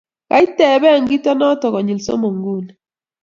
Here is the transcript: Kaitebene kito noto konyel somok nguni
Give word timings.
Kaitebene 0.29 1.07
kito 1.09 1.31
noto 1.35 1.65
konyel 1.73 1.99
somok 2.05 2.33
nguni 2.37 2.71